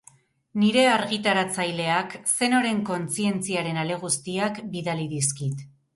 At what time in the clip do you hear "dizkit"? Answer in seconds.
5.13-5.63